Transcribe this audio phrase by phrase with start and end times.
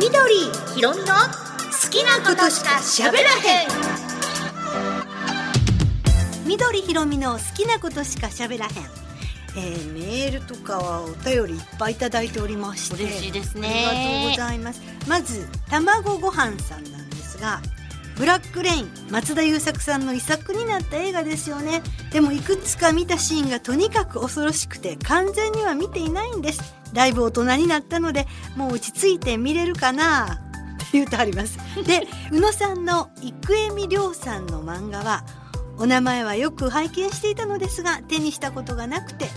[0.00, 0.34] 緑
[0.74, 3.68] ひろみの好きなことしか喋らへん。
[6.46, 8.72] 緑ひろみの好きなことしか喋らへん、
[9.58, 13.04] えー、メールとかはお便りいっぱいいただいておりまして。
[13.04, 13.86] 嬉しいですね。
[13.90, 14.80] ありがとうございます。
[15.06, 17.60] まず卵ごはんさんなんですが
[18.16, 21.82] ブラックレイン松田優作さんの遺作になった映画ですよね。
[22.10, 28.26] でもいくつか見たシーンがとにかく恐ろしくて完全には見ていないんですだいぶ大人になったので
[28.56, 30.34] もう落ち着いて見れるかな？
[30.34, 30.36] っ
[30.80, 31.58] て言うとあります。
[31.86, 35.24] で宇野さんの生恵美亮さんの漫画は
[35.78, 39.28] お名前はよく拝見していたのですが手にしたことがなくて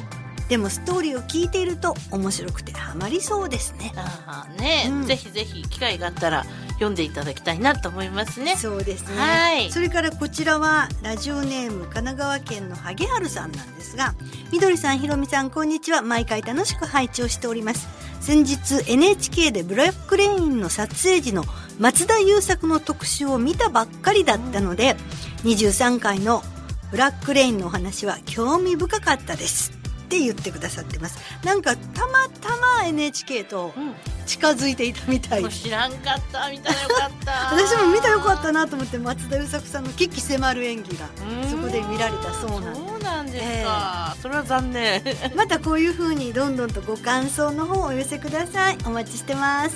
[0.50, 3.94] でもストーリーを聞いていると面白くてハマりそうですね。
[3.96, 5.06] ああね、うん。
[5.06, 6.44] ぜひぜひ機会があったら
[6.74, 8.56] 読んでいただきたいなと思いますね。
[8.56, 9.72] そうですね、はい。
[9.72, 14.16] それからこちらはラジオネーム神奈川県の萩原さんなんですが
[14.52, 16.02] みどりさんひろみさんこんにちは。
[16.02, 17.88] 毎回楽しく拝聴しております。
[18.20, 21.44] 先日 NHK でブラックレインの撮影時の
[21.80, 24.96] 松田優作の特集を見たばっかりだったので
[25.44, 26.42] 23回の
[26.90, 29.83] ブラックレインのお話は興味深かったです
[30.14, 31.18] って言ってくださってます。
[31.44, 33.94] なんかたまたま NHK とうん。
[34.26, 35.42] 近づいていたみたい。
[35.42, 37.32] もう知らんかった見たらよかった。
[37.54, 41.10] 私も見たらよかったなと思って松田優作さんの鬼気迫る演技が
[41.44, 41.50] うん。
[41.50, 45.02] そこで見られたそうなんでそうなんですか、それは残念。
[45.36, 48.78] またこういう風にどんどんとご感想の方をお寄せください。
[48.86, 49.76] お待ちしてます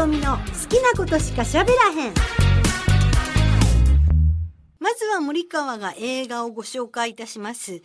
[0.00, 2.14] ろみの好きなことしか喋らへん。
[4.78, 7.82] まずは森川が映画をご紹介いたします。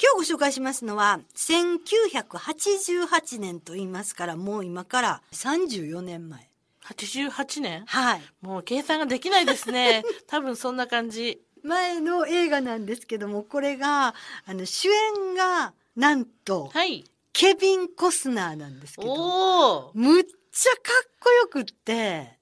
[0.00, 6.48] 今日ご紹介しますのは1988年と言いますからもう今から34年前。
[6.84, 7.84] 88年？
[7.86, 8.22] はい。
[8.42, 10.04] もう計算ができないですね。
[10.28, 11.42] 多分そんな感じ。
[11.64, 17.02] 前の映画なんですけどもこれがあの主演がなんとはい。
[17.32, 19.90] ケビン・コスナーなんですけど。
[19.94, 20.24] むっ
[20.58, 22.38] ちゃかっこよくって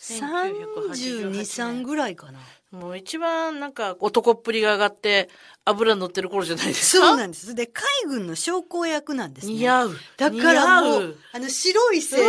[0.00, 2.38] 1988 323ぐらいかな。
[2.70, 5.28] もう一番なんか男っぷりが上がって
[5.64, 7.06] 油乗ってる頃じゃないですか？
[7.08, 7.54] そうなんです。
[7.54, 9.54] で海軍の将校役なんですね。
[9.54, 9.96] 似合う。
[10.16, 12.24] だからもうあの白い制服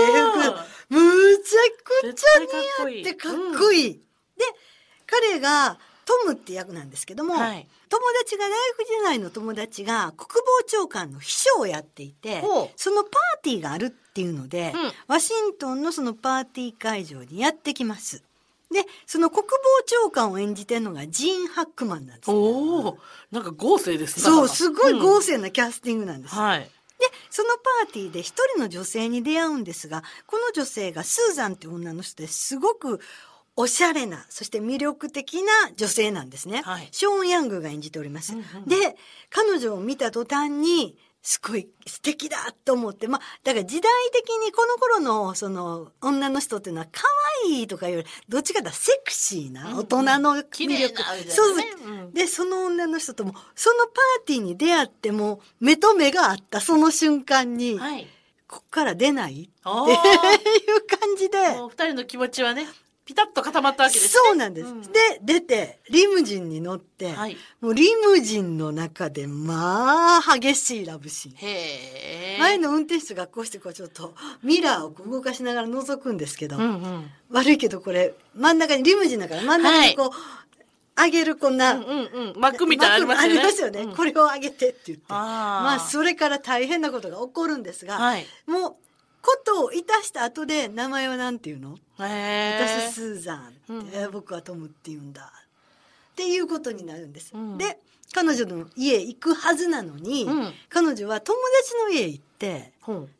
[0.91, 0.97] うん。
[0.97, 4.01] むちゃくちゃ似合ってかっこいい、で
[5.05, 7.67] 彼がトムって役なんですけども、はい。
[7.87, 8.49] 友達が大
[8.79, 12.43] 学時代の友達が国防長官の秘書をやっていて
[12.75, 14.91] そのパーティーがあるっていうので、うん。
[15.07, 18.23] ワシントンのそのパーティー会場にやってきます。
[18.71, 19.55] でその国防
[19.85, 22.31] 長官を演じてるのがジーン・ハックマンなんです。
[22.31, 22.97] おお
[23.31, 24.99] なんか豪勢ですねそうすごいうん。
[24.99, 26.33] 豪勢なキャスティングなんです。
[26.33, 26.59] はい。
[26.99, 32.99] でそのパーティーで一人の女性に出会うんですがこの女性がスーザンって女の人ですごく
[33.61, 36.87] おしゃれなそして魅力的な女性なんですね、はい。
[36.91, 38.95] ショーン・ヤングが演じております、うんうんで
[39.29, 47.03] 彼女を見た途端にすごい素敵だと思ってまあだから時代的にこの頃のその女の人っていうのは可
[47.45, 58.07] 愛いとかよりどっちかというとセクシーな大人の魅力、綺麗なみたいなねそうでその女の人ともそのパーティーに出会っても目と目があったその瞬間に、はい。
[58.47, 59.99] こっから出ないってお いうー
[60.99, 61.37] 感じで。
[61.69, 62.67] 二人の気持ちはね
[63.09, 64.21] ピタッと固まったわけですね。
[64.23, 64.81] そうなんです、うん。
[64.83, 64.89] で
[65.23, 67.35] 出てリムジンに乗って、はい。
[67.59, 72.39] もうリムジンの中でまあ激しいラブシーン。
[72.39, 77.11] 前の運転手がこうしてこうちょっとミラーをこう動かしながら覗くんですけど、うんうん。
[77.31, 82.39] 悪いけどこれ真ん中にリムジンだから真ん中にこう、上げるこんな、うんうんうん。
[82.39, 83.79] 幕みたいなのありますよね。
[83.79, 85.05] よね、うんこれを上げてって言って。
[85.09, 85.17] あー。
[85.17, 88.27] まあそれから大変なことが起こるんですが、はい。
[88.45, 88.75] もう
[89.21, 91.77] ことをいたした後で名前はなんていうの？
[92.87, 93.89] 私スーザンって、うん。
[93.93, 95.31] えー僕はトムって言うんだ。
[95.33, 97.57] っていうことになるんです、うん。
[97.57, 97.79] で
[98.13, 100.53] 彼女の家行くはずなのに、うん。
[100.67, 102.73] 彼女は友達の家行って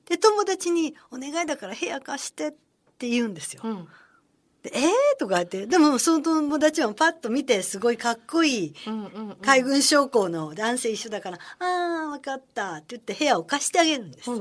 [0.06, 2.52] で友達に「お願いだから部屋貸して」っ
[2.98, 3.62] て言うんですよ。
[4.64, 8.74] うんでえー、とか言ってでもその友達はパッと見てすごいかっこいい
[9.42, 14.30] 海軍将校の男性一緒だから「ああ分かった」って言って部屋を貸してあげるんです。
[14.30, 14.36] う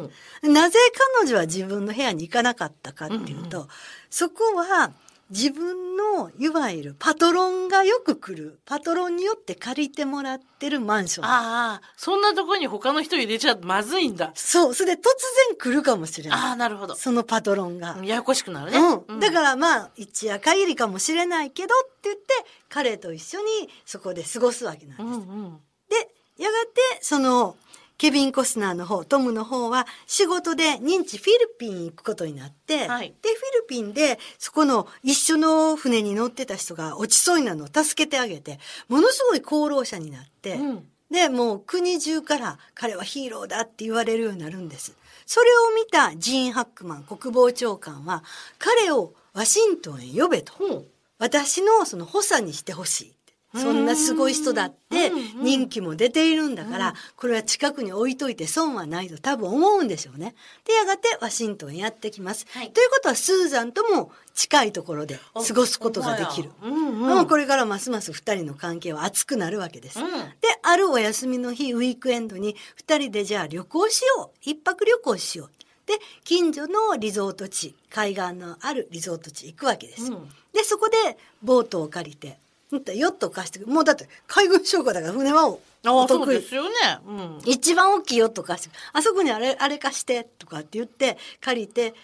[0.49, 0.53] ん。
[0.53, 0.79] なぜ
[1.21, 3.69] 彼女は自分の部屋に行かなかったかっていうと、うんう
[4.11, 4.93] そこは
[5.31, 11.27] 自分のいわゆるパトロンがよく来るパトロンによって借りてもらってるマンション。
[11.27, 14.33] ああそんなとこに他の人入れちゃまずいんだ。
[14.35, 15.05] そうそれで突
[15.49, 16.51] 然来るかもしれあない。
[16.53, 16.95] あなるほど。
[16.95, 17.99] そのパトロンが。
[18.03, 22.23] ややこしくなるね、うん、だからまあ一夜限りかもしれないけどって言って
[22.69, 23.45] 彼と一緒に
[23.85, 25.05] そこで過ごすわけなんです。
[25.05, 25.17] うんう
[25.49, 25.61] ん。
[25.91, 25.97] で
[26.43, 27.57] やがてその
[27.99, 44.95] ケビン・コスナーの方、トムの方は仕事で認知フィリピン行くことになって、はいで、フィリピンでそこの一緒の船に乗ってた人が落ちそうになるのを助けてあげて、ものすごい功労者になって、うんで、もう国中から彼はヒーローだって言われるようになるんです。
[45.27, 48.23] それを見たジーン・ハックマン国防長官は、
[48.59, 50.53] 彼をワシントンへ呼べと。
[50.53, 50.87] ほう。
[51.19, 53.15] 私のその補佐にしてほしい。
[53.55, 55.11] そんなすごい人だって
[55.43, 60.35] 人気も出ているんだから、これは近くに置いといて損はないと多分思うんでしょうね。
[60.67, 62.47] で、やがてワシントンへやってきます。
[62.51, 66.51] はいということはスーザンとも近いところで過ごすことができる。
[66.63, 69.99] うんうんもうこれからますます二人の関係は熱くなるわけです。
[70.01, 74.39] うんで、あるお休みの日、ウィークエンドに二人でじゃあ旅行しよう。
[74.43, 75.51] 一泊旅行しよう。
[75.87, 80.13] で、近所のリゾート地、海岸のあるリゾート地行くわけです。
[80.13, 80.97] うんで、そこで
[81.43, 82.39] ボートを借りて、
[82.71, 83.61] ヨットを貸して。
[83.65, 86.71] もうだって海軍将校だから船はおああ、そうお得意ですよね。
[87.07, 87.41] うん。
[87.47, 91.95] 一番大きいヨット貸して、あそこにあれ、あれ貸して、とかって言って、借りて、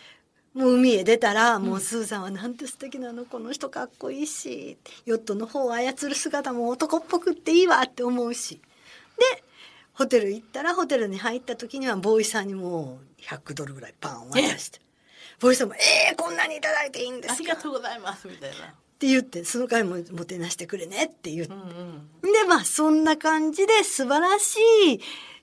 [0.54, 8.60] もう海へ出たら、もうスーさんはなんて素敵なの、この人かっこいいし、ヨットの方を操る姿も男っぽくっていいわって思うし。
[9.18, 9.44] で、
[9.92, 14.80] ホテル行ったら、ホテルに入った時には、ボーイさんにもう100ドルぐらいパンを渡して。
[15.40, 15.78] ボーイさんも、え
[16.12, 18.74] えー、こんなにいただいていいんですかありがとうございます、みたいな。
[19.04, 21.64] って言って、その回ももてなしてくれねって言ってうんう
[22.28, 22.32] ん。
[22.32, 24.58] で、まあ、そんな感じで素晴らし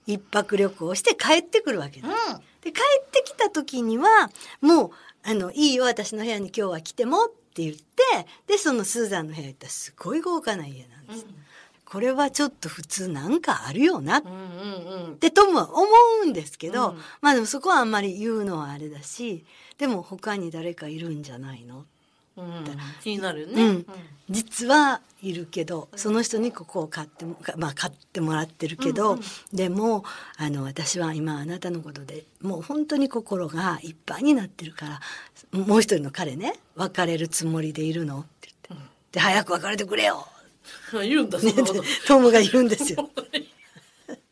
[0.07, 2.07] い一泊旅行をして帰ってくるわけです。
[2.07, 4.29] うんで、帰ってきた時には、
[4.61, 4.91] もう、
[5.23, 7.81] あの、いいよ、私の部屋に今日は来てもって言って、
[8.45, 11.25] で、そのスーザンの部屋行ったらすごい豪華な家なんです。
[11.83, 15.17] これはちょっと普通なんかあるよなっうんうんうん。
[15.17, 15.87] てトムは思
[16.23, 19.43] うんですけど、うんまあでもそこはあんまり言うのはあれだし、
[19.77, 21.79] でも他に誰かいるんじゃないの？
[21.79, 21.85] うん、
[23.03, 23.63] 気になるよね。
[23.63, 23.85] うん。
[24.29, 29.23] 実はいるけどその人にここを買ってもかまあ買ってもらってるけど、うんうん。
[29.53, 30.03] でも
[30.37, 40.27] あの私は今あなたのことでもう本当に心がいっぱいになってるからもう一人の彼ね別れるつもりでいるのって言って、で早く別れてくれよ。
[40.93, 41.83] 言うんだ、そんなこと。
[42.07, 43.09] トムが言うんですよ。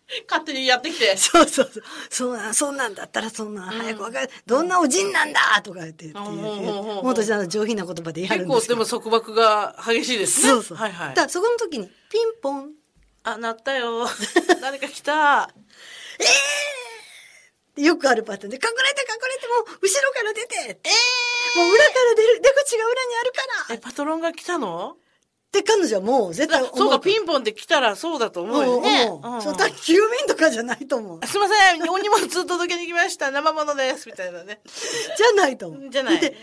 [0.27, 1.15] 勝手にやってきて。
[1.17, 1.83] そうそうそう。
[2.09, 4.29] そうなん、そんなんだったらそんなん早く分かる。
[4.45, 10.50] どんなおじんなんだとか言ってもっとじゃあ上品な言葉で言い張る結構んですけどでも束縛が激しいですね。
[10.50, 10.77] そうそう。
[10.77, 11.21] はいはいだか。
[11.23, 12.71] らそこの時にピンポン
[13.23, 14.07] あ、なったよ。
[14.61, 15.44] 誰か来た。
[15.44, 15.47] っ
[17.75, 20.79] てよくあるパターンで、隠れて隠れてもう後ろから出て
[21.56, 24.97] もう裏から出る、出口が裏にあるからえ、パトロンが来たの？
[25.59, 29.09] で、彼女はもう絶対思そうか、ピンンポンで来たらそうだと思うよね。
[29.23, 31.27] うんそう、宅急便とかじゃないと思う。
[31.27, 33.31] すいません、お荷物届けに来ました。
[33.31, 34.07] 生物です。
[34.07, 34.61] みたいなね。
[34.65, 35.89] じゃないと思う。
[35.89, 36.19] じゃない。
[36.19, 36.35] で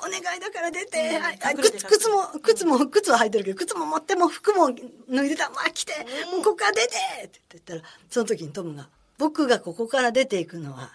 [0.00, 1.20] お願いだから出て、
[1.56, 5.92] 靴靴も、靴も、靴は履いてるけど、靴も持って、もう服も脱いでた、まあ来て、
[6.30, 6.86] もうここから出て
[7.26, 10.92] って言ったら、その時にトムが、僕がここから出ていくのは、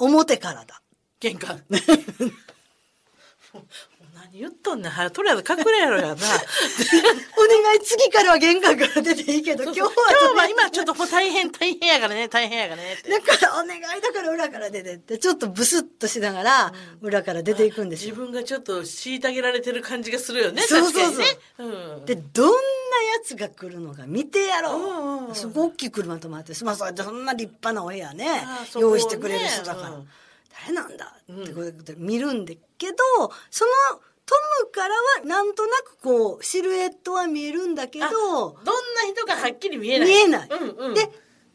[0.00, 0.82] 表からだ。
[1.20, 1.62] 玄関。
[4.16, 4.90] 何言っとんねん。
[4.90, 6.14] はよとりあえず隠れやろやな。
[6.16, 12.98] お願い、次からは玄関から出ていいけど、今日は今日は今ちょっともう大変大変やからね、大変やからね。
[13.08, 16.72] だからお願いだから裏から出てって、ちょっとブスッとしながら、
[17.02, 18.14] 裏から出ていくんですよ。
[18.14, 20.62] 自分がちょっと虐げられてる感じがするよね。
[20.62, 21.24] そうそうそうね。
[21.58, 21.64] う
[22.02, 22.04] ん。
[22.06, 22.60] で、どんなや
[23.22, 24.80] つが来るのか見てやろう。
[24.80, 28.26] うんうんうんすごい大きい車止まって、まあ、そそんな立派なお部屋ね
[28.74, 30.08] 用意してくれる人だから、うん
[30.62, 31.14] 誰なんだ？
[31.28, 32.96] うんってことで見るんだけど、
[33.50, 33.70] その
[34.24, 38.62] トムからはなんとなくこう、シルエットは見えるんだけど、どんな
[39.08, 40.08] 人がはっきり見えない。
[40.08, 40.48] 見えない。
[40.48, 40.94] うんうん。
[40.94, 41.08] で、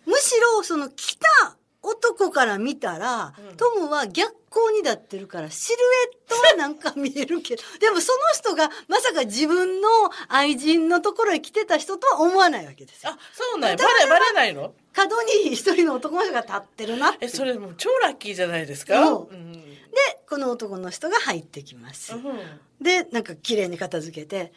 [0.05, 9.87] むしろその来た男から見たら、うんトムは逆光になってるから、シルエットはなんか見えるけど、 でもその人がまさか自分の
[10.27, 13.11] 愛人のところへ来てた人とは思わないわけですよ。
[13.13, 13.77] あ、そうなんや。
[13.77, 14.73] バレ、バレないの？
[14.93, 17.25] 角に一人の男の人が立ってるなって。
[17.25, 19.07] え、それもう超ラッキーじゃないですか？
[19.09, 19.53] うん。
[19.53, 19.67] で、
[20.29, 22.13] この男の人が入ってきます。
[22.13, 22.21] うん
[22.81, 24.51] で、なんか綺麗に片付けて、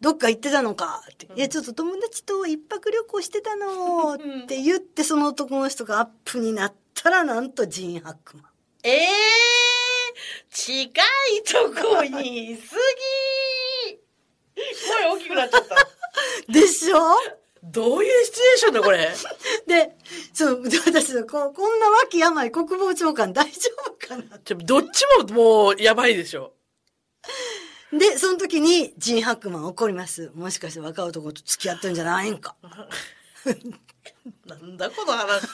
[0.00, 1.26] どっか行ってたのかって。
[1.34, 8.46] いや、ちょっと友達と一泊旅行してたのって言って、その男の人がアップになったら、なんとジーン・ハックマン。
[8.84, 10.92] ええー、近い
[11.44, 12.76] とこにいす
[13.86, 13.98] ぎ
[14.88, 15.76] 声大きくなっちゃった。
[16.52, 16.98] でしょ？
[17.64, 19.10] どういうシチュエーションだ、これ？
[19.66, 19.96] で、
[20.32, 26.52] そう、私こう、こんな脇病国防長官大丈夫かなちょどっちももうやばいでしょ。
[27.92, 30.30] で、その時にジーン・ハックマン怒ります。
[30.34, 32.54] もしかして若い男と付き合ってるんじゃないんか。
[34.46, 35.46] なんだこの話。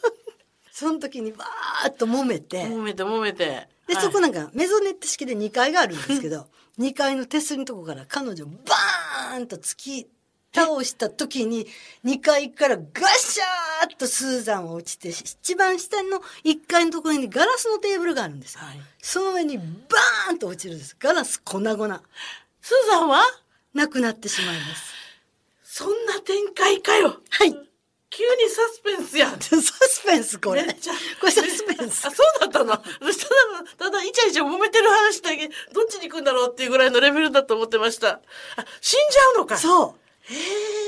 [0.72, 3.68] その時にバーッと揉めて、揉めて揉めて。
[3.86, 10.10] で、はいそこなんかメゾネット式で2階があるんですけど、2階の手すりのとこから彼女バーンと突き
[10.54, 11.66] 倒した時に
[12.04, 18.60] 2階からガシャーッとスーザンは落ちて一番下の1階のところにガラスのテーブルがあるんですよ。
[18.62, 20.94] はいその上にバーンと落ちるんです。
[20.98, 22.02] ガラス粉々。
[22.60, 23.22] スーザンは？
[23.72, 24.92] なくなってしまいます。
[25.62, 27.20] そんな展開かよ。
[27.30, 27.70] はい。
[28.10, 29.38] 急にサスペンスやん。
[29.40, 30.64] サスペンスこれ。
[30.64, 32.10] これサスペンスあ、。
[32.10, 38.20] そうだったの私ただ、ただイチャイチャ揉めてる話だけ、どっちに行くんだろうっていうぐらいのレベルだと思ってました。
[38.56, 40.09] あ、死んじゃうのかそう。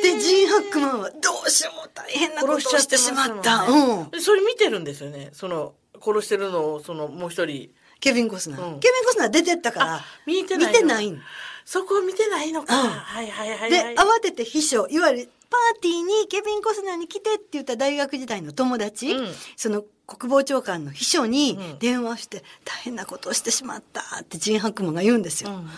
[0.03, 3.33] で、ジン・ハックマンはどうしようも大変なことをしてしまった。
[3.33, 4.11] 殺しちゃってますもんうん。
[4.11, 5.31] でそれ見てるんですよね。
[5.33, 7.71] その、殺してるのを、その、もう一人。
[8.01, 8.75] ケビン・コスナー。
[8.75, 11.21] うんケビン・コスナー出てったからあ、見てないの見てないん
[11.65, 12.83] そこを見てないのか。
[12.83, 13.71] うんはいはいはい、はい。
[13.71, 25.51] で、慌てて秘書、いわゆるパーティーにケビン・コスナーに来てって言った大学時代の友達、うんその国防長官の秘書にうん電話して、大変なことをしてしまったってジン・ハックマンが言うんですよ。
[25.51, 25.71] うん。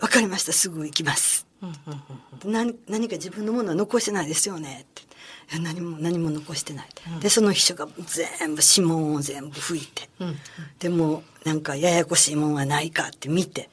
[0.00, 1.46] わ、かりました、すぐ行きます。
[1.64, 2.02] うんうん
[2.44, 5.02] うん何何か自分のものは残してないですよねって。
[5.60, 6.88] 何も何も残してない。
[7.20, 10.08] で、その秘書が全部指紋を全部拭いて。
[10.20, 10.36] うん
[10.78, 13.68] でもなんかややこしいもんはないかって見て、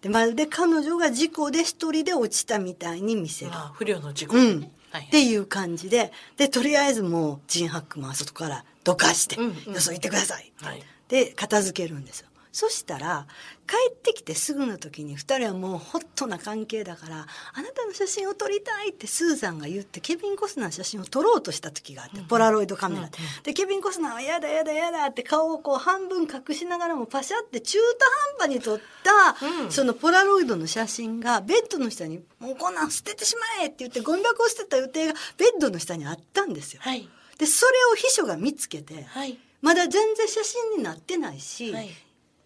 [0.00, 3.50] でまるで彼女が事故で一人で落ちたみたいに見せる。
[3.52, 4.36] あ、不良の事故。
[4.36, 4.70] うん。
[4.90, 10.52] はいっていう感じで、で、とりあえずもうジン・ハックマンは外からどかして、うんうんよそ行ってください。
[10.62, 10.82] はい。
[11.08, 12.28] で、片付けるんですよ。
[12.56, 13.26] そしたら、
[13.66, 23.18] 帰ってきてすぐの時に二人はもうホットな関係だから、あなたの写真を撮りたいってスーザンが言って、ケビン・コスナーの写真を撮ろうとした時があって、ポラロイドカメラで。
[23.42, 36.80] で、ケビン・コスナーはやだやだやだって顔をこう半分隠しながらもパシャって中途半端に撮った、うんそのポラロイドの写真がベッドの下に、もうこんなん捨ててしまえって言ってゴミ箱を捨てた予定がベッドの下にあったんですよ。
[36.82, 37.06] はい。
[37.36, 39.38] で、それを秘書が見つけて、はい。
[39.60, 41.90] まだ全然写真になってないし、はい。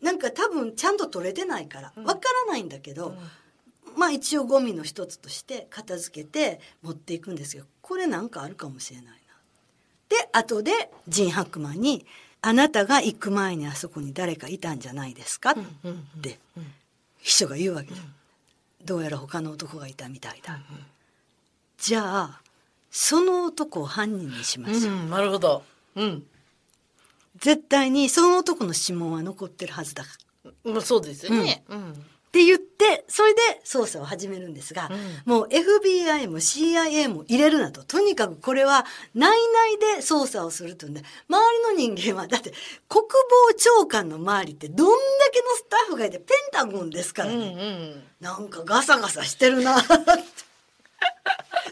[0.02, 3.14] なんか多分ちゃんと撮れてないからうんわからないんだけど、
[3.96, 9.12] まあ一応ゴミの一つとして片付けて持っていくんですよこれなんかあるかもしれないな。
[10.08, 12.06] で後でジン・ハックマンに
[12.42, 15.54] 「あなたが行く前にあそこに誰かいたんじゃないですか?」っ
[16.22, 16.38] て
[17.18, 18.02] 秘書が言うわけです。
[18.82, 20.58] どうやら他の男がいたみたいだ。
[21.76, 22.40] じゃあ
[22.90, 24.94] その男を犯人にしましょう。
[24.94, 25.62] うん、なるほど。
[25.96, 26.26] うん。
[27.40, 30.10] 絶対にその男の指紋は残ってるはずだか
[30.64, 30.72] ら。
[30.72, 31.64] まあそうですよね。
[31.68, 31.92] うん。
[32.30, 37.82] って言って、それで捜査を始めるんですが、うんもう FBI も CIA も入れるなと。
[37.82, 42.52] とにかくこれは内々で捜査をするとね、周りの人間は、だって
[42.88, 43.04] 国
[43.48, 44.94] 防長官の周りってどんだ
[45.32, 47.56] けのスタッフがいてペンタゴンですからうんね。
[47.58, 48.02] うん。
[48.20, 49.88] なんかガサガサしてるなって。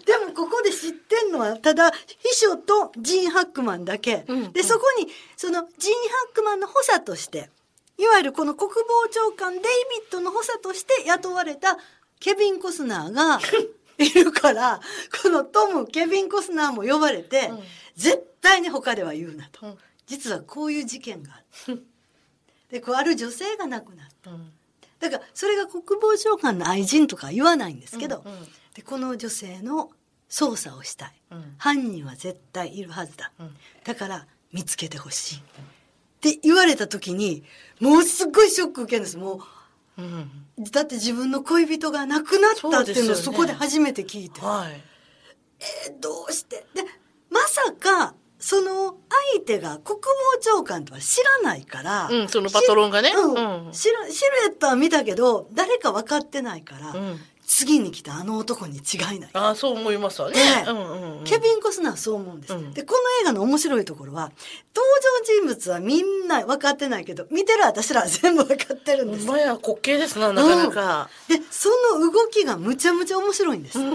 [0.05, 5.99] でもここで知ってんのはただ秘書とジン・ハックマンだけ、うんでそこにそのジン・ハ
[6.33, 7.51] ックマンの補佐として
[7.99, 9.69] いわゆるこの国防長官デイビ
[10.09, 11.77] ッドの補佐として雇われた
[12.21, 13.41] ケビン・コスナーが
[13.99, 14.81] いるから
[15.23, 17.63] このトムケビン・コスナーも呼ばれて、うん。
[17.97, 19.79] 絶対に他では言うなと、うん。
[20.07, 21.85] 実はこういう事件がある
[22.71, 24.31] でこうある女性が亡くなった。
[24.31, 24.53] うん。
[25.01, 29.91] だからそれが国防長官の愛人とかは言わないんですけど、うんうんでこの女性の
[30.31, 31.55] 捜査をしたい、うん。
[31.59, 33.57] 犯人は絶対いるはずだ、うん。
[33.83, 35.41] だから見つけてほしい、っ
[36.21, 37.43] て言われた時に
[37.81, 39.17] もうすっごいショック受けるんです。
[39.17, 39.41] も
[39.97, 40.31] うん。
[40.61, 44.81] うだって自分の恋人が亡くなったっていうのをそこで初めて聞いて、はい。
[45.89, 46.65] えどうして？
[46.73, 46.85] で
[47.31, 48.95] まさかその
[49.33, 53.09] 相手が国防長官とは知らないから、うんそのパトロンがね。
[53.11, 53.75] しうん。
[53.75, 53.97] シル
[54.47, 57.21] エットは見たけど誰か分かってないから、うん。
[57.51, 59.31] 次に来たあの男に違いない。
[59.33, 60.37] ああ、そう思いますわね。
[60.37, 61.25] ねうんうんうん。
[61.25, 62.75] ケビン・コスナーはそう思うんです、うん。
[62.75, 64.31] でこの映画の面白いところは
[64.77, 64.87] 登
[65.43, 69.27] 場人物はみんな分かってないけど見てる私らは全部分かってるんです。
[69.27, 71.11] まや滑稽ですな、なかなか。
[71.27, 73.93] でその動きがむちゃむちゃ面白いんです、うでん。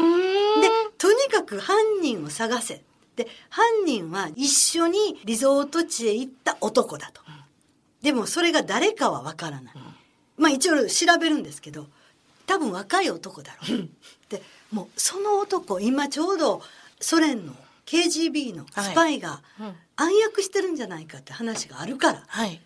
[0.98, 2.82] とにかく犯人を探せ。
[3.16, 7.22] で犯人は一緒にリゾート地へ行った男だと、
[8.02, 9.74] でもそれが誰かは分からない、
[10.38, 11.86] まあ一応調べるんですけど
[12.46, 13.90] 多分若い男だろう
[14.30, 16.62] でもうその男今ちょうど
[17.00, 17.54] ソ連の
[17.86, 22.62] KGB のスパイがうん暗躍してるんじゃないかって話があるからはい。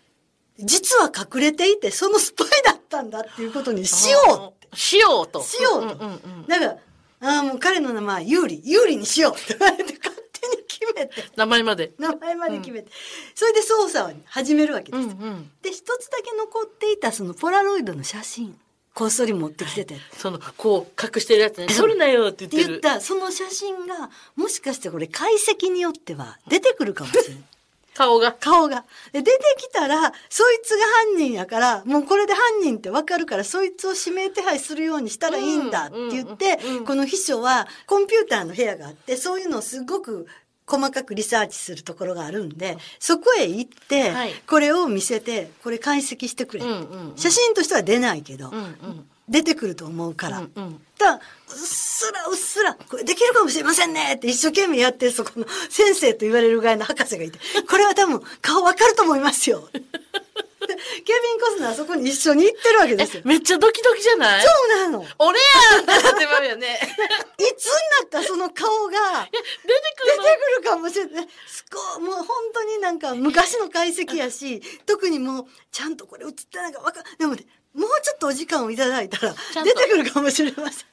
[0.58, 4.76] 実は隠れていてそのスパイだったんだっていうことにしようってう。
[4.76, 5.42] しようと。
[5.42, 6.46] しようとんうんうん。
[6.46, 6.76] だから、
[7.20, 11.92] ああ、もう彼の名前、有利、有利にしようって言われて勝手に決めて、名前まで。
[11.98, 12.90] 名前まで決めて、
[13.34, 15.04] それで捜査を始めるわけです。
[15.04, 15.50] うんうん。
[15.62, 18.58] で、一つだけ残っていたそのポラロイドの写真、
[18.98, 19.94] こっそり持ってきてて。
[20.12, 21.68] その、こう、隠してるやつね。
[21.68, 22.80] それなよって言ってる。
[22.82, 27.44] 言ったその写真がもしかしてこれ解析によっては出てくるかもしれない。
[27.94, 28.32] 顔が。
[28.32, 28.84] 顔が。
[29.12, 40.26] で、出てきたら、そいつが犯人やから、もうこれで犯人ってわかるから、そいつを指名手配するようにしたらいいんだって言って、この秘書はコンピューターの部屋があって、そういうのをすごく
[40.68, 49.08] 細かくリサーチするところがあるんで、そこへ行って、はいこれを見せて、これ解析してくれうんうんうん写真としては出ないけど、うんうん。
[49.28, 50.38] 出てくると思うから。
[50.38, 51.20] うんうんだうっ
[51.54, 59.68] すらうっすら、これできるかもしれませんねって一生懸命やってるそこの先生と言われるぐらいの博士がいて、これは多分顔わかると思いますよ。
[60.66, 63.22] でケビン・コスナーはそこに一緒に行ってるわけですよ。
[63.24, 64.42] めっちゃドキドキじゃない？
[64.42, 65.04] そうなの。
[65.04, 65.38] い俺
[65.74, 66.78] やんってなってまうよね。
[67.58, 70.22] つになったらその顔が出て出くるの？
[70.22, 71.28] てくるかもしれない。
[71.46, 79.34] すこもう本当になんか昔の解析やし、特にもうちゃんとこれ映ってないかわかでもね、もうちょっとお時間をいただいたら
[79.64, 80.86] 出てくるかもしれません。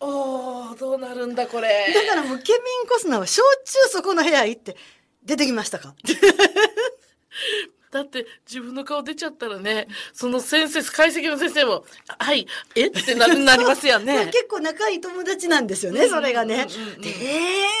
[0.00, 1.86] おー、どうなるんだこれ。
[1.94, 4.76] だからもうケビン・コスナーはしょっちゅうそこの部屋行って、
[5.22, 5.94] 出てきましたか？
[7.96, 11.84] だって自分の顔出ちゃったらね、その先生、解析の先生も、
[12.18, 14.26] はい、えってななりますよね。
[14.32, 16.66] 結構仲いい友達なんですよね、それがね。
[16.68, 17.12] うんうんうんうんで、え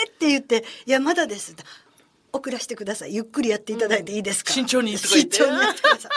[0.06, 1.54] ーって言って、いや、まだです。
[2.32, 3.14] 送らせてください。
[3.14, 6.10] ゆっくりやっていただいていいですか、慎重に慎重にやってください。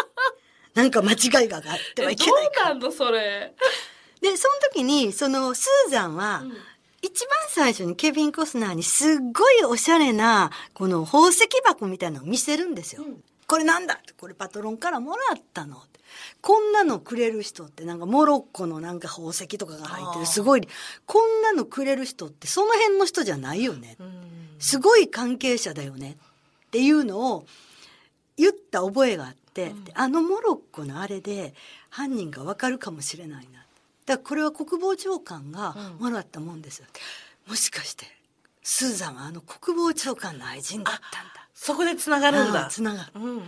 [0.76, 1.64] なんか間違いがあっ
[1.96, 2.70] てはいえどけないうから。
[2.70, 3.54] なんのそれ？
[4.22, 6.58] で、その時に、その、スーザンは、うん
[7.02, 13.04] 一番最初にケビン・コスナーにすっごいおしゃれな、この宝石箱みたいなのを見せるんですよ。
[13.04, 15.78] うんこれなんだってこれパトロンからもらったの。
[15.78, 16.00] って
[16.42, 20.62] こんなのくれる人ってなんかモロッコのなんか宝石とかが入ってるすごい。
[21.06, 24.56] こんなのくれる人ってその辺の人じゃないよね、うん。
[24.60, 26.18] すごい関係者だよね
[26.68, 27.46] っていうのを
[28.38, 31.54] 言った覚えがあって、であのモロッコのあれで
[31.90, 33.66] 犯人がわかるかもしれないな。
[34.06, 36.86] だからこれは国防長官がもらったもんですよ、
[37.48, 38.06] もしかして
[38.64, 42.66] スーザンはあの国防長官の愛人だったんだそこで繋がるんあだ。
[42.68, 42.70] あ。
[42.70, 43.12] つながる。
[43.16, 43.42] うんうん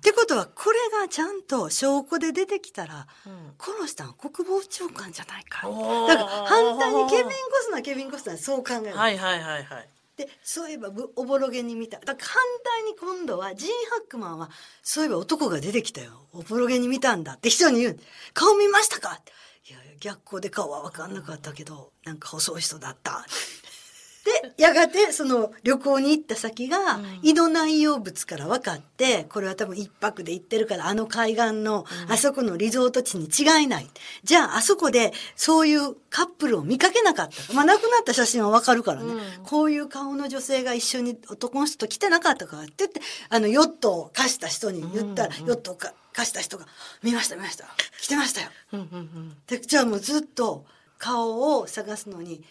[0.00, 3.52] ってことはこれがちゃんと証拠で出てきたら、うん。
[3.94, 9.88] たのは国防長官じゃないかだから反対にケビン・コスナーケビン・コスナーそう考える、はいはいはいはい。
[10.16, 11.98] でそういえばぶおぼろげに見た。
[11.98, 14.48] だから反対に今度はジーン・ハックマンは
[14.82, 16.12] そういえば男が出てきたよ。
[16.32, 17.98] おぼろげに見たんだって人に言う。
[18.32, 19.20] 顔見ましたか？
[19.68, 23.26] いやいや逆光で顔は分かんなかったけどなんか細い人だった
[24.24, 27.20] でやがてその旅行に行った先がうん。
[27.22, 33.88] 井戸内容物から分かってこれは多分一泊で行ってるからあの海岸のあそこのリゾート地に違いない。
[34.22, 37.42] じゃああそこでそういうカップルを見かけなかった。
[37.42, 39.20] かまあ亡くなった写真は分かるからね、うん。
[39.44, 46.66] こういう顔の女性が一緒に男の人と来てなかったかって言ってあのヨットを貸した人に言ったら、ヨットをか貸した人が
[47.02, 47.64] 「見ました見ました。
[48.00, 48.48] 来てましたよ」
[49.46, 50.64] でじゃあもうずっと
[50.98, 52.44] 顔を探すのに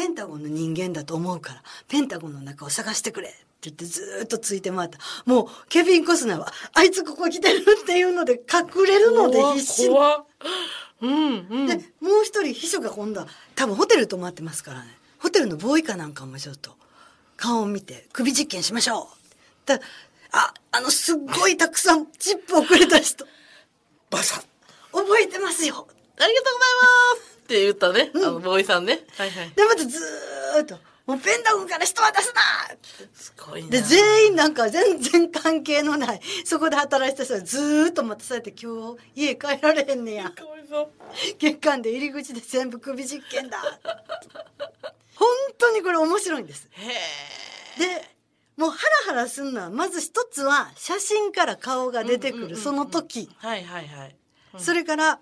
[0.00, 4.98] ペンタゴンの人間だと思うからペンタゴンの中を探してくれって言ってずーっとついて回った。
[5.26, 9.88] もうケビン・コスナーはあいつここ来てるっていうので隠れるので必死
[11.02, 11.66] うんうん。
[11.66, 14.86] でもう一人秘書が今度は多分ホテル泊まってますからね。
[15.18, 16.70] ホテルのボーイかなんかもちょっと
[17.36, 19.06] 顔を見て首実験しましょう。
[19.66, 19.80] だ
[20.32, 23.26] ああのすっごいたくさんチップをくれた人。
[24.08, 24.44] バサッ。
[24.92, 25.86] 覚えてますよ。
[26.18, 26.66] ありがとうござ
[27.16, 28.12] いますって言ったね。
[28.14, 29.00] あの、ボーイさんね。
[29.16, 29.50] はいはい。
[29.50, 32.40] でまたずーっともうペンタゴンから人は出すな
[33.12, 33.70] すごいな。
[33.70, 40.88] で全員なんか全然関係のないそこで働いてた人はずーっと待たされて今日家帰られへんねやかわいそう。
[41.38, 43.58] 玄関で入り口で全部首実験だ
[45.16, 48.08] 本当にこれ面白いんですへで
[48.56, 48.76] もうハ
[49.08, 53.46] ラハラすんのはまず一つは写真から顔が出てくるその時え。
[53.46, 54.16] はいはいはい。
[54.58, 55.18] それから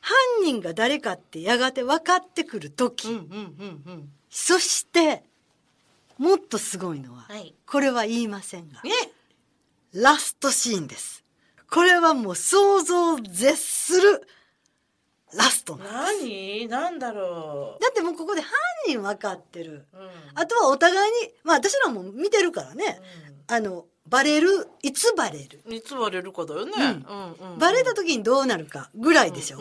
[0.00, 4.12] 犯人が誰かってやがて分かってくる時、うんうんうんうん。
[4.30, 5.24] そして
[6.18, 7.54] もっとすごいのは、はい。
[7.66, 8.90] これは言いませんがね
[9.92, 11.24] ラストシーンです。
[11.70, 14.26] これはもう想像を絶する
[15.36, 16.24] ラストなんです。
[16.24, 16.68] 何？
[16.68, 18.50] なんだろだってもうここで犯
[18.86, 19.86] 人分かってる。
[19.92, 19.96] う。
[19.98, 20.10] うん。
[20.34, 23.00] あとはお互いにまあ私らも見てるからね、
[23.46, 24.68] あのバレる？
[24.82, 25.60] いつバレる？
[25.66, 25.74] うん。
[25.74, 26.72] いつバレるかだよね。
[27.58, 29.60] バレた時にどうなるかぐらいでしょ、う。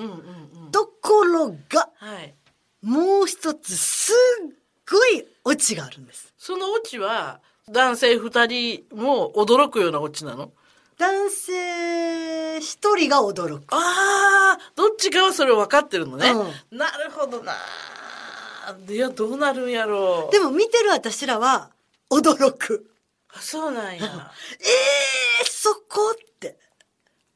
[0.71, 2.33] ところがはい。
[2.81, 4.49] もう一つすっ
[4.89, 10.51] ごいオチがあるんですそのオチは、男性二人も驚くようなオチなの？
[10.97, 16.31] 男性一人が驚くああ、どっちかはそれ分かってるのね。
[16.31, 17.53] うなるほどな。
[18.88, 20.31] いや、どうなるんやろう。
[20.31, 21.71] でも見てる私らは
[22.09, 22.89] 驚く
[23.34, 24.32] あそうなんや。
[24.60, 26.58] えー、そこって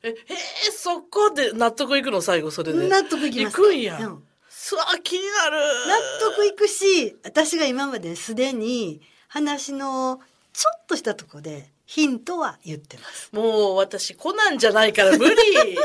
[0.01, 2.87] え、へえ、そこで納得いくの最後、それで。
[2.87, 3.97] 納得いきます行くんや。
[3.99, 4.27] うん
[4.63, 5.57] すわ、気になる。
[5.57, 5.97] 納
[6.35, 10.21] 得いくし私が今まですでに話の
[10.53, 13.29] ちょっとしたとこでヒントは言ってます。
[13.33, 15.35] もう私コナンじゃないから無理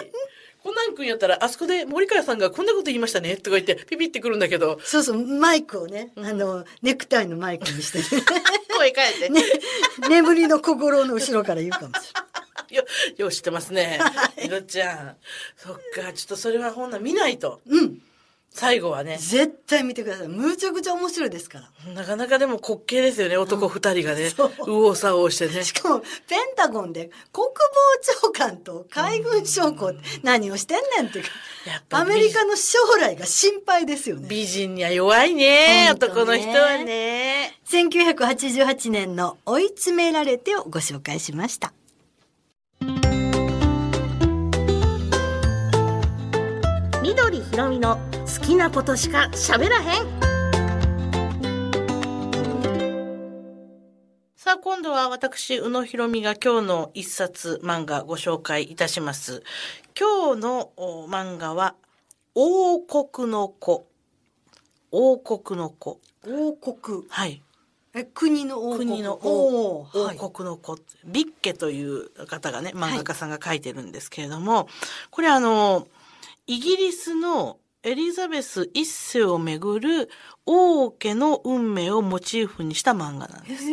[0.62, 4.79] コナン君やったらあそこで森川さんがこんなこと言いましたねとか言ってピピってくるんだけど。
[4.83, 8.23] そうそう、マイクをね、あの、ネクタイのマイクにしてね、
[8.77, 9.42] 声変えて、ね
[10.09, 12.12] 眠りの小五郎の後ろから言うかもし
[12.75, 12.85] よ
[13.16, 14.01] よう知ってますね。
[14.42, 14.49] い。
[14.49, 15.16] ろちゃん。
[15.57, 17.61] そっかちょっとそれはほんなら見ないと。
[17.66, 17.85] れない。
[17.85, 18.03] うん。
[18.50, 19.18] 最後はね。
[19.18, 20.28] 絶対見てください。
[20.28, 21.92] むちゃくちゃ面白いですから。
[21.92, 25.62] なかなかでも滑稽ですよね男二人がね、右往左往してね。
[25.62, 27.54] しかも、ペンタゴンで国防
[28.22, 31.24] 長官と海軍将校って何をしてんねんっていう。
[31.24, 31.30] か、
[31.66, 34.26] やっぱアメリカの将来が心配ですよね。
[34.28, 35.90] 美人には弱いねね。
[35.92, 37.58] 男の人はね。
[37.66, 41.72] 1988年の追い詰められてをご紹介しました。
[47.02, 50.20] 緑ひろみの好きなことしか喋らへん。
[54.36, 59.42] さあ今度は私宇野ひろみが今日の一冊漫画ご紹介いたします。
[59.98, 61.74] 今日のお漫画は
[62.34, 63.86] 王国の子。
[64.90, 65.98] 王国の子。
[66.26, 67.04] 王国。
[67.08, 67.42] はい。
[67.94, 68.90] え、国の王国。
[68.90, 69.86] 国の王。
[69.94, 74.68] 王国の子、ビッケという方がね漫画家さんが書いてるんですけれども、
[75.10, 75.88] これあの
[76.46, 77.56] イギリスの
[77.88, 80.11] エリザベス一世をめぐる
[80.44, 83.64] 王家の運命をモチーフにした漫画なんです。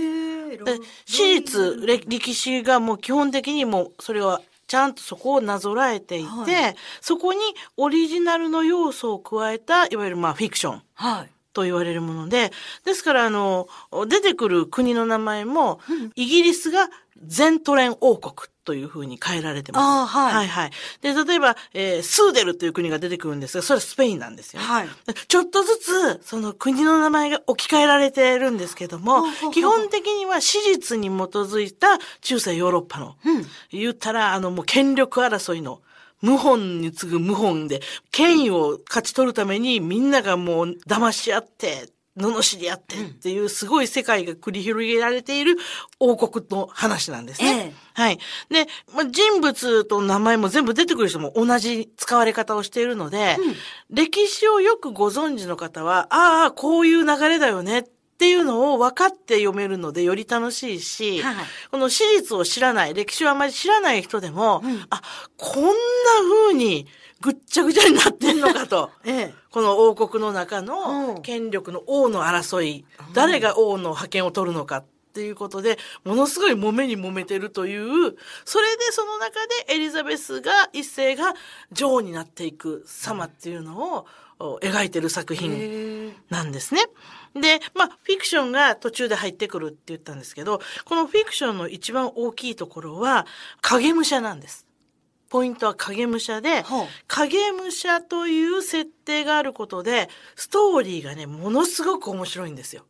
[0.63, 7.39] で史実れ歴史がもう基本的にもうそれはちゃんとそこをなぞらえていて、はいそこに
[7.75, 11.34] オリジナルの要素を加えたいわゆるまあフィクションはい。
[11.55, 12.51] と言われるもので、
[12.83, 13.67] ですから、あの、
[14.07, 15.79] 出てくる国の名前も、
[16.15, 16.89] イギリスが
[17.23, 19.83] ゼントレン王国というふうに変えられてます。
[19.83, 20.33] ああ、はい。
[20.33, 20.71] はいはい。
[21.01, 24.67] で、例えば、えースーデルという国が出てくるんですが、それはスペインなんですよね。
[24.67, 24.89] はい。
[25.27, 33.45] ちょっとずつ、その国の名前が置き換えられてるんですけども基本的には史実に基づいた中世ヨーロッパの、うん。
[33.71, 35.81] 言ったら、あの、もう権力争いの、
[36.25, 45.57] 謀反に次ぐ謀反で、権威を勝ち取るためにみんながもう騙し合って、罵り合ってっていうすごい世界が繰り広げられている
[45.99, 47.49] 王国の話なんですね。
[47.49, 48.19] ええはい。
[48.49, 53.37] で、まあ、人物と名前も全部出てくる人も同じ使われ方をしているので、
[53.89, 57.83] 歴史をよくご存知の方は、ああ、こういう流れだよねっ
[58.17, 61.35] ていうのを分かって読めるのでより楽しいし、はい
[61.71, 65.01] この史実を知らない、歴史をあまり知らない人でも、うんあ、
[65.37, 65.71] こんな
[66.23, 66.87] 風に
[67.21, 68.91] ぐっちゃぐちゃになってんのかと。
[69.03, 69.33] ええ。
[69.51, 81.33] この王国の中うんの権力の王の争い、誰が王の覇権を取るのかっていうことで、ものすごい揉めに揉めてるという、それでその中でエリザベスが、一世が
[81.71, 84.05] 女王になっていく様っていうのをお
[84.39, 85.95] 描いてる作品。
[86.29, 86.81] なんですね。
[87.35, 93.25] で、まあ、フィクションが途中で入ってくるって言ったんですけど、このフィクションの一番大きいところは、
[93.61, 94.65] 影武者なんです。
[95.29, 96.63] ポイントは影武者で、
[97.07, 102.85] 影武者という設定があることで、ストーリーがね、ものすごく面白いんですよ。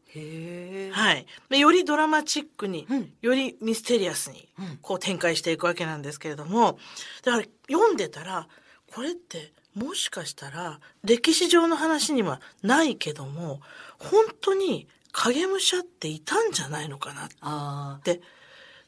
[0.91, 1.25] はい。
[1.49, 6.77] でよりドラマチックに、うんよりミステリアスにうん、こう展開していくわけなんですけれども、
[7.23, 8.47] だから読んでたら、
[8.93, 13.61] これってもしかしたら歴史上の話にはないけども、
[13.99, 18.21] 本当に影武者っていたんじゃないのかなっあて。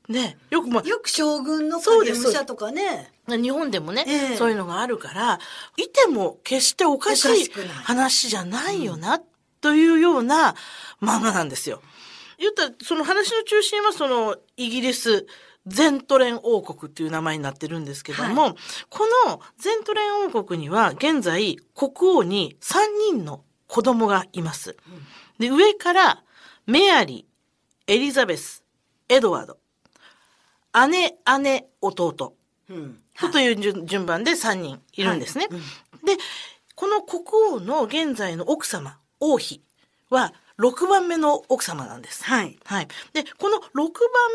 [0.08, 0.88] ね、よくまああ。
[0.88, 3.12] よく将軍の影武者とかね。
[3.28, 5.40] 日本でもね、ええそういうのがあるから、
[5.76, 7.52] いても決しておかしい
[7.84, 9.22] 話じゃないよな、
[9.60, 10.56] というような
[11.02, 11.82] 漫画なんですよ。
[12.38, 15.28] 言ったら、その話の中心はそのイギリス、
[15.68, 18.56] ゼントレン王国っていう名前になってるんですけども、
[18.90, 22.78] このゼントレン王国には現在国王に3
[23.12, 24.78] 人の子供がいます。
[25.40, 26.24] で、上から
[26.66, 28.64] メアリー、エリザベス、
[29.10, 29.58] エドワード、
[30.88, 32.36] 姉、姉、弟。
[32.70, 33.00] うん。
[33.32, 35.48] という順順番で3人いるんですね。
[35.50, 35.64] はいうん
[36.08, 36.18] で、
[36.76, 37.24] この国
[37.56, 39.62] 王の現在の奥様、王妃
[40.10, 42.24] は6番目の奥様なんです。
[42.24, 42.58] はい。
[42.66, 42.88] はい。
[43.14, 43.90] で、この6番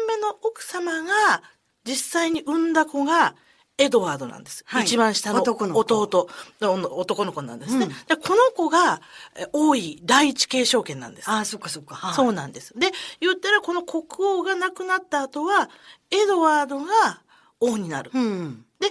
[0.09, 1.43] 目の奥様が
[1.85, 3.35] 実際に産んだ子が
[3.79, 4.65] エドワードなんです。
[4.67, 6.29] はい一番下の男の子弟
[6.61, 7.87] の男の子なんですね。
[7.87, 9.01] うんでこの子が
[9.37, 11.29] え王位第一継承権なんです。
[11.29, 11.95] ああ、そっかそっか。
[11.95, 12.79] はいそうなんです。
[12.79, 15.71] で、言ったらこの国王が亡くなった後は、
[16.11, 17.23] エドワードが
[17.61, 18.11] 王になる。
[18.15, 18.65] うん。
[18.79, 18.89] で、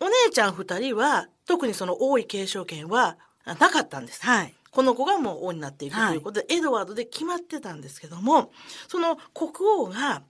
[0.00, 4.24] お姉ちゃん二人は、特にその王位継承権はなかったんです。
[4.24, 4.54] はい。
[4.72, 8.50] この子がもう王になっていくということで、エドワードで決まってたんですけども、
[8.88, 10.22] その国王が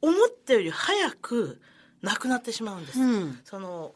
[0.00, 1.60] 思ったより早く
[2.02, 3.00] 亡くなってしまうんです。
[3.00, 3.40] うん。
[3.44, 3.92] その、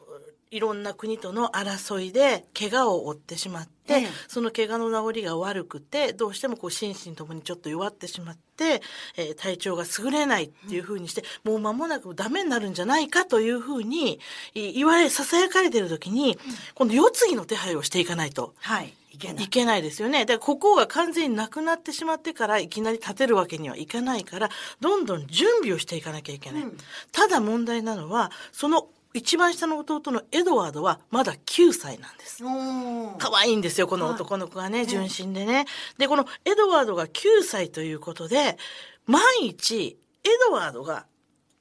[0.52, 8.82] いろんな国との争いで怪我を負ってしまって、ええその怪我の治りが悪くて、どうしてもこう心身ともにちょっと弱ってしまって、
[9.16, 14.20] えー体調が優れないっていうふうにして、もう間もなくダメになるんじゃないかというふうに
[14.54, 16.38] い言われ、囁かれてる時に、
[16.74, 18.54] 今度世継ぎの手配をしていかないと。
[18.58, 18.94] はい。
[19.12, 19.48] いけないい。
[19.48, 20.26] けないですよね。
[20.26, 26.62] で、国王が完全になくなってしまってからいきなり立てるわけにはいかないから、どんどん準備をしていかなきゃいけない。
[26.62, 26.76] うん
[27.10, 32.42] ただ問題なのは、その一番下の弟のエドワードはまだ9歳なんです。
[33.18, 35.66] 可愛いんですよ、このはい男の子がね、純真でね。
[35.98, 38.56] で、このエドワードが9歳ということで、
[39.06, 41.06] 万一、エドワードが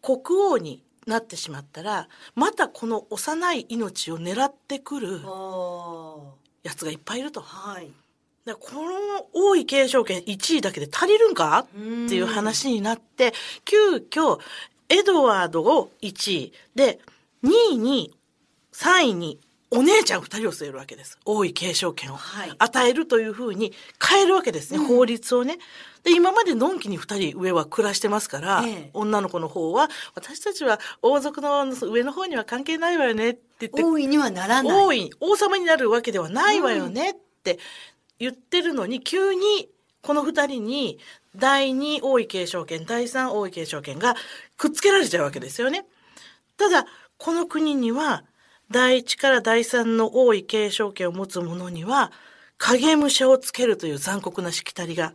[0.01, 5.21] 国王になってしまったら、またこの幼い命を狙ってくる
[6.63, 7.41] やつがいっぱいいると。
[7.41, 7.91] はい。
[8.59, 11.67] この王位継承権1位だけで足りるんか？
[11.75, 13.33] うんっていう話になって、
[13.65, 14.39] 急遽、
[14.89, 16.99] エドワードを1位で、
[17.43, 18.13] 2位に、
[18.73, 19.39] 3位に、
[19.73, 21.17] お姉ちゃん2人を据えるわけです。
[21.23, 23.71] 王位継承権をはい与えるというふうに
[24.05, 25.59] 変えるわけですね、法律をね。
[26.03, 34.85] で、今までのんきに2人上は暮らしてますから、ええ女の子の方は、私たちは王族の上の方には関係ないわよねって言って、大いにはならない。
[34.85, 37.57] 王位、王様になるわけではないわよねって
[38.19, 39.69] 言ってるのに、急に
[40.01, 40.99] この二人に
[41.37, 44.17] 第二王位継承権、第三王位継承権が
[44.57, 45.85] くっつけられちゃうわけですよね。
[46.57, 46.85] ただ、
[47.23, 48.23] この国には、
[48.71, 52.11] 第一から第三の王位継承権を持つ者には、
[52.57, 55.13] 影武者をつけるという残酷なしきたりが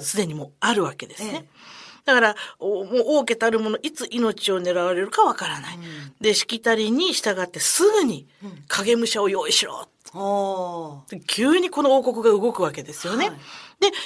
[0.00, 1.30] すでにもうあるわけですね。
[1.32, 5.78] ええだから、おもう王家たるもの、いつ命を狙われるかわからない。
[6.20, 8.26] で、しきたりに従ってすぐに
[8.66, 9.86] 影武者を用意しろ。
[10.14, 13.28] おーで急にこの王国が動くわけですよね。
[13.28, 13.38] はい
[13.80, 13.96] で、現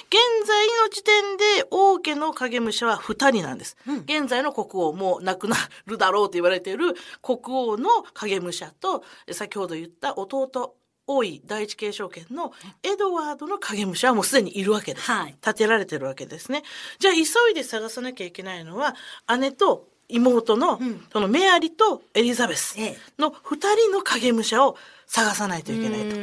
[0.46, 3.76] 在の時点で王家の影武者は二人なんです。
[3.86, 5.56] うん現在の国王、もう亡くな
[5.86, 15.10] るだろうと言われている 国王の影武者と、先ほど言った弟、王位第一継承権のエドワードの影武者はもうすでにいるわけです。
[15.10, 16.62] はい立てられてるわけですね。
[16.98, 18.94] じゃあ急いで探さなきゃいけないのは、
[19.38, 26.16] 姉と妹の、うんそのメアリとエリザベスええの二人の影武者を探さないといけないと。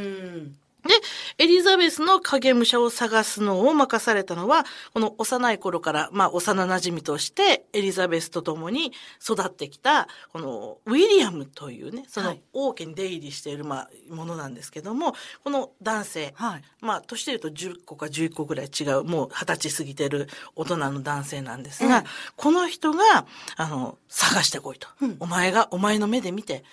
[0.84, 0.96] うんで、
[1.38, 8.92] エリザベスの影武者を探すのを任されたのは、この幼い頃から、まあ、幼馴染として、エリザベスと共に
[9.22, 12.42] 育ってきた、この、ウィリアムというね、そのはい。
[12.54, 15.14] 王家に出入りしている、まあ、ものなんですけども、
[15.44, 16.64] この男性、はい。
[16.82, 22.04] まあ、年で言うと10個か11個ぐらい違う、もう20歳過ぎてる大人の男性なんですが、うん
[22.36, 24.88] この人が、あの、探してこいと。
[25.02, 25.18] うん。
[25.20, 26.64] お前が、お前の目で見て、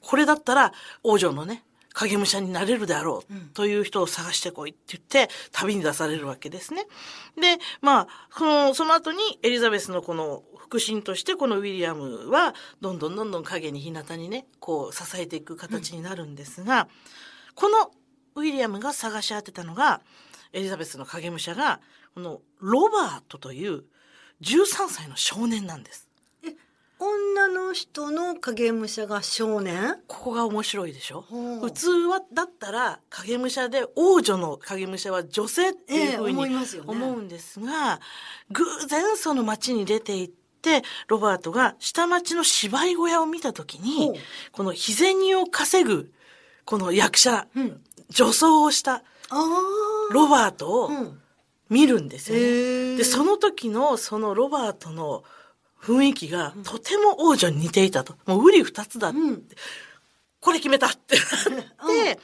[0.00, 6.86] これだったら王女のね、影武者になれるであろう、うんという人を探してこいって言って、旅に出されるわけですね。
[7.40, 16.88] で、まあ、その、その後にエリザベスのこの腹心として、このウィリアムは、どんどんどんどん影に日向にね、こう、支えていく形になるんですが、
[17.54, 17.90] この
[18.34, 20.00] ウィリアムが探し当てたのが、
[20.52, 21.80] エリザベスの影武者が、
[22.14, 23.84] このロバートという
[24.42, 26.07] 13歳の少年なんです。
[27.00, 29.96] 女の人の影武者が少年？
[30.08, 31.24] ここが面白いでしょ？
[31.60, 38.00] 普通は、だったら影武者で王女の影武者は女性っていうふうにますよね思うんですが、
[38.50, 44.14] 偶然その町に出て行って、ロバートが下町の芝居小屋を見たときほにう、
[44.50, 46.12] この日銭を稼ぐ、
[46.64, 47.80] この役者、うん。
[48.10, 49.02] 女装をした。
[50.10, 51.20] ロバートをうん。
[51.68, 52.44] 見るんですよね。
[52.44, 52.96] へえ。
[52.96, 55.22] で、その時のそのロバートの
[55.80, 58.14] 雰囲気がとても王女に似ていたと。
[58.26, 59.18] もう瓜二つだって。
[59.18, 59.42] うん。
[60.40, 62.20] これ決めたってなって、で、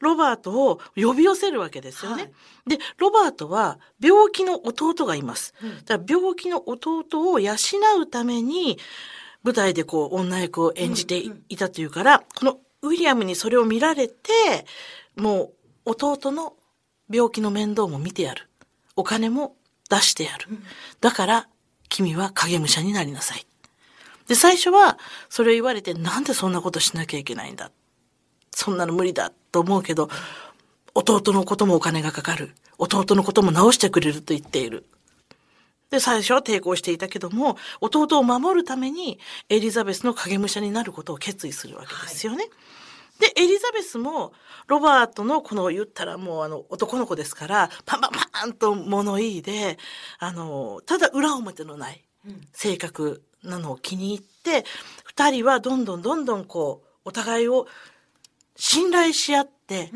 [0.00, 2.22] ロバートを呼び寄せるわけですよね。
[2.24, 2.32] はい
[2.66, 5.54] で、ロバートは病気の弟がいます。
[5.62, 7.54] うんだから病気の弟を養
[8.00, 8.78] うために、
[9.44, 14.66] 舞台でこう女役を演じていたというから、このウィリアムにそれを見られて、
[15.14, 15.52] も
[15.84, 16.54] う弟の
[17.08, 18.48] 病気の面倒も見てやる。
[18.96, 19.54] お金も
[19.88, 20.48] 出してやる。
[21.00, 21.48] だから、
[21.96, 23.46] 君は影武者になりなさい。
[24.28, 24.98] で、最初は、
[25.30, 27.70] それを言われて、なんでそんなことしなきゃいけないんだ。
[28.50, 30.10] そんなの無理だと思うけど、
[30.94, 32.54] 弟のこともお金がかかる。
[32.76, 34.84] 弟のことも直してくれると言っている。
[35.90, 42.50] で、最初は抵抗していたけども、弟を守るために、エリザベスの影武者になることを決意するわけですよね。
[43.18, 44.32] で、エリザベスも、
[44.66, 49.78] ロバートのこの言ったらもうあの男の子ですから、パンパンパンと物言いで、
[50.18, 52.04] あの、ただ裏表のない
[52.52, 54.64] 性格なのを気に入って、
[55.04, 57.66] 二人はどんどんどんどんこう、お互いを
[58.56, 59.90] 信頼し合って、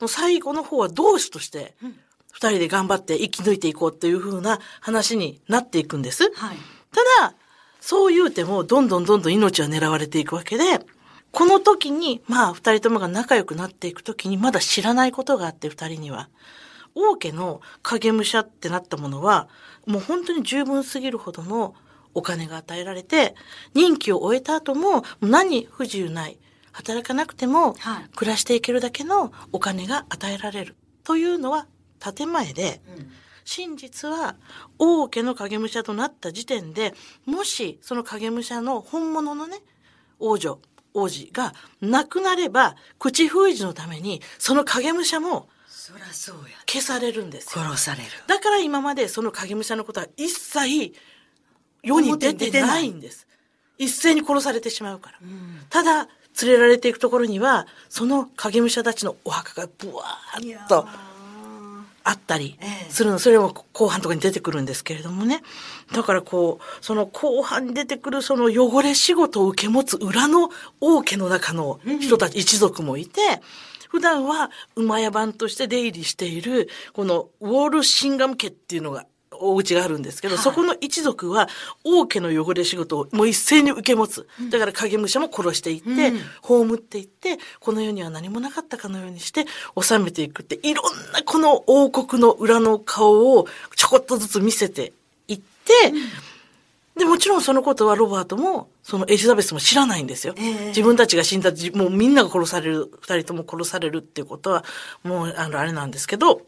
[0.00, 1.76] もう最後の方は同志として、
[2.32, 6.24] 二人で頑張って生き抜いていこうっていう風な話になっていくんです。
[6.34, 6.56] はい。
[6.92, 7.34] ただ、
[7.80, 10.64] そう言うても、どんどんどんどん命は狙われていくわけで、
[11.34, 16.30] この時に、まあ、二人ともが仲良くなっていく時に、まだ知らないことがあって、二人には。
[16.94, 19.48] 王家の影武者ってなったものは、
[19.84, 21.74] もう本当に十分すぎるほどの
[22.14, 23.34] お金が与えられて、
[23.74, 26.38] 任期を終えた後も何不自由ない。
[26.70, 30.76] 働かなくてもはい暮らしていけるだけのお金が与えられる。
[31.02, 31.66] というのは
[31.98, 32.80] 建前で、
[33.44, 34.36] 真実は
[34.78, 36.94] 王家の影武者となった時点で、
[37.26, 39.58] もしその影武者の本物のね、
[40.20, 40.60] 王女、
[40.94, 45.48] 王子が亡くなれば、口封じのために、その影武者も
[46.66, 47.64] 消されるんですよ。
[47.64, 50.94] 殺されるだから今までその影武者のことは一切
[51.82, 53.26] 世に出てないんです。
[53.76, 55.18] 一斉に殺されてしまうから。
[55.68, 56.08] ただ、
[56.42, 60.86] 連れられていくところには、その影武者たちのお墓がブワーッと
[62.04, 62.90] あったりええ。
[62.90, 65.42] するの、それも後半とかに出てくるんですけれどもね。
[65.92, 73.20] だからこう、その後半に出てくるその汚れ仕事を受け持つ裏の王家の中の人たち、一族もいて、
[73.88, 79.06] 普段は馬屋番として出入りしている、このウォールシンガム家っていうのが、
[79.40, 80.44] お家があるんですけど、はい。
[80.44, 81.48] そこの一族は
[81.84, 84.26] 王家の汚れ仕事をもう一斉に受け持つ。
[84.50, 86.20] だから影武者も殺していって、うん。
[86.42, 89.46] 葬っていって、この世には何もなかったかのようにして
[89.80, 94.92] 収めていくって、いろんなこの王国の裏の顔をちょこっとずつ見せて
[95.28, 95.92] いって、
[96.96, 100.34] で、もちろんそのことはロバートも、そのエリザベスも知らないんですよ。
[100.36, 100.66] ええ。
[100.68, 104.64] 自分たちが死んだ、じもうみんなが殺される、二人とも殺されるっていうことは、
[105.02, 106.42] もう、あの、あれなんですけど、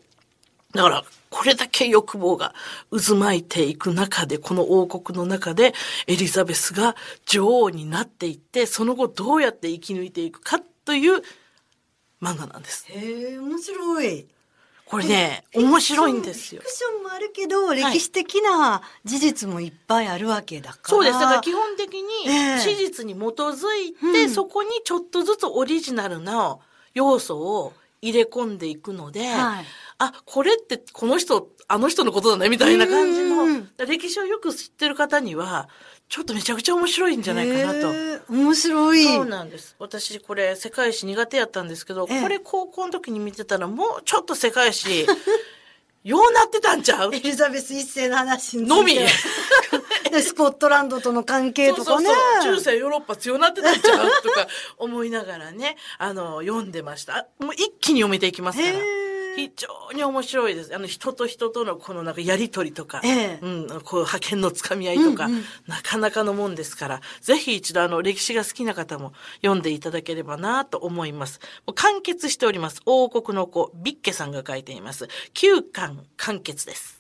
[0.77, 2.55] だから、これだけ欲望が
[2.91, 5.75] 渦巻いていく中で、この王国の中で、
[6.07, 11.23] エリザベスが女王になっていって、その後どうやって生き抜いていくかという
[12.23, 12.87] 漫画なんです。
[12.89, 14.27] へえ面白い
[14.87, 16.71] これね、面白いんですよフィ。
[16.71, 20.89] クションもあるけど、歴史的な事実もいっぱいあるわけだから。
[20.89, 21.19] そうです。
[21.19, 26.59] だから基本的にええ史実に基づいて、うんそこにちょっとずつオリジナルな
[26.95, 29.65] 要素を入れ込んでいくので、はい。
[29.99, 33.45] あ、これってこの人、あの人のことだね、みたいな感じの。
[33.45, 35.69] うん、歴史をよく知ってる方には、
[36.09, 37.93] ちょっとめちゃくちゃ面白いんじゃないかなと。
[37.93, 39.05] へえ面白い。
[39.05, 39.75] そうなんです。
[39.79, 42.23] 私これ世界史苦手やったんですけど、ええ。
[42.23, 45.07] これ高校の時に見てたらもうちょっと世界史、
[46.05, 47.15] ようなってたんちゃう？
[47.15, 48.95] エリザベス一世の話のみ
[50.13, 52.07] でスコットランドとの関係とかね。
[52.07, 54.47] そうそうそう中世ヨーロッパ強なってたんちゃうとか
[54.79, 57.17] 思いながらね、あの、読んでました。
[57.17, 60.75] あもう一気に読めていきますから非常に面白いです。
[60.75, 71.41] あの、人と人とのこのなんかやりとりとか、ええうん、こう派遣のつかみ合いとか、うんうんなかなかのもんですから、ぜひ一度あの、歴史が好きな方も読んでいただければなと思います。
[71.67, 72.81] もう完結しております。
[72.87, 75.09] 王国の子、ビッケさんが書いています。
[75.35, 76.96] 9巻完結です。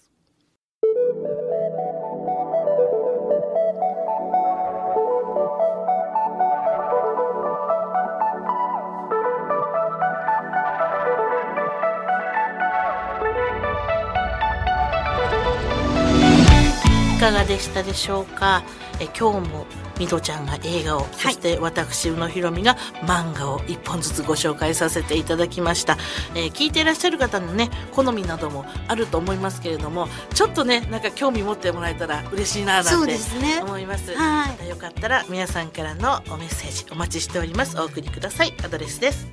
[17.26, 18.62] かがでしたでしょうか？
[19.00, 19.66] え今日も
[19.98, 25.98] みどちゃんが映画を、そして私宇野ひろみが漫画を一本ずつご紹介させていただきました、
[26.36, 33.60] えー聞いていらっしゃる方のね好みなどもあると思いますけれどもちょっとねなんか興味持ってもらえたら嬉しいなそなんてうですね。
[33.60, 34.14] 思います。
[34.14, 34.48] はい。
[34.50, 37.76] またよかったら皆さんからのおメッセージお待ちしております。
[37.80, 38.54] お送りください。
[38.64, 39.26] アドレスです。